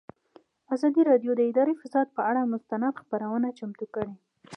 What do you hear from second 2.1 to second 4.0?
پر اړه مستند خپرونه چمتو